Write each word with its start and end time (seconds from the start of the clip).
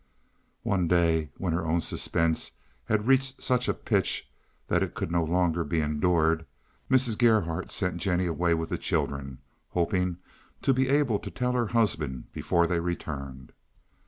One 0.63 0.87
day, 0.87 1.29
when 1.37 1.53
her 1.53 1.63
own 1.63 1.79
suspense 1.79 2.53
had 2.85 3.05
reached 3.05 3.43
such 3.43 3.67
a 3.69 3.73
pitch 3.75 4.31
that 4.67 4.81
it 4.81 4.95
could 4.95 5.11
no 5.11 5.23
longer 5.23 5.63
be 5.63 5.79
endured, 5.79 6.47
Mrs. 6.89 7.15
Gerhardt 7.15 7.71
sent 7.71 7.97
Jennie 7.97 8.25
away 8.25 8.55
with 8.55 8.69
the 8.69 8.79
children, 8.79 9.41
hoping 9.73 10.17
to 10.63 10.73
be 10.73 10.89
able 10.89 11.19
to 11.19 11.29
tell 11.29 11.51
her 11.51 11.67
husband 11.67 12.31
before 12.33 12.65
they 12.65 12.79
returned. 12.79 13.53